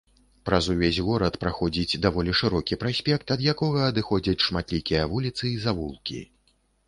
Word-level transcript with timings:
Праз 0.49 0.67
увесь 0.73 0.99
горад 1.07 1.35
праходзіць 1.43 1.99
даволі 2.05 2.33
шырокі 2.39 2.79
праспект, 2.83 3.27
ад 3.37 3.41
якога 3.55 3.79
адыходзяць 3.91 4.45
шматлікія 4.49 5.03
вуліцы 5.15 5.43
і 5.53 5.55
завулкі. 5.67 6.19